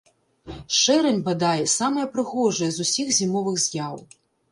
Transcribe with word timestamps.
Шэрань, 0.77 1.19
бадай, 1.27 1.61
самая 1.73 2.05
прыгожая 2.15 2.71
з 2.79 2.85
усіх 2.87 3.07
зімовых 3.19 3.61
з'яў. 3.67 3.95